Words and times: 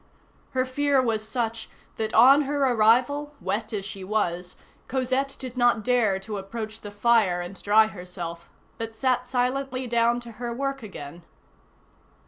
Her 0.57 0.65
fear 0.65 0.99
was 0.99 1.21
such, 1.23 1.69
that 1.97 2.11
on 2.15 2.41
her 2.49 2.63
arrival, 2.65 3.35
wet 3.39 3.71
as 3.71 3.85
she 3.85 4.03
was, 4.03 4.55
Cosette 4.87 5.35
did 5.37 5.55
not 5.55 5.83
dare 5.83 6.17
to 6.21 6.39
approach 6.39 6.81
the 6.81 6.89
fire 6.89 7.39
and 7.39 7.61
dry 7.61 7.85
herself, 7.85 8.49
but 8.79 8.95
sat 8.95 9.27
silently 9.27 9.85
down 9.85 10.19
to 10.21 10.31
her 10.41 10.51
work 10.51 10.81
again. 10.81 11.21